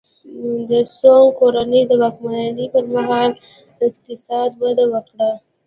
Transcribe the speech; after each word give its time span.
د 0.69 0.71
سونګ 0.95 1.27
کورنۍ 1.39 1.81
د 1.87 1.91
واکمنۍ 2.01 2.67
پرمهال 2.73 3.31
اقتصاد 3.85 4.51
وده 4.61 4.85
وکړه. 4.93 5.31